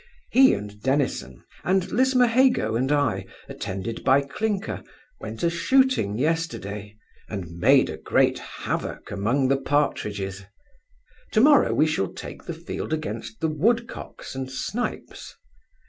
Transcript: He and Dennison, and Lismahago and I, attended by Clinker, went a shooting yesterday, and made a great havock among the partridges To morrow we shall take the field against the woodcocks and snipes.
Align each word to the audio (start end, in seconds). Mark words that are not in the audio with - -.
He 0.31 0.55
and 0.55 0.81
Dennison, 0.81 1.43
and 1.63 1.91
Lismahago 1.91 2.75
and 2.75 2.91
I, 2.91 3.27
attended 3.47 4.03
by 4.03 4.21
Clinker, 4.21 4.81
went 5.19 5.43
a 5.43 5.49
shooting 5.51 6.17
yesterday, 6.17 6.95
and 7.29 7.51
made 7.59 7.87
a 7.87 7.97
great 7.97 8.39
havock 8.39 9.11
among 9.11 9.47
the 9.49 9.57
partridges 9.57 10.43
To 11.33 11.41
morrow 11.41 11.75
we 11.75 11.85
shall 11.85 12.11
take 12.11 12.45
the 12.45 12.53
field 12.55 12.93
against 12.93 13.41
the 13.41 13.47
woodcocks 13.49 14.33
and 14.33 14.51
snipes. 14.51 15.35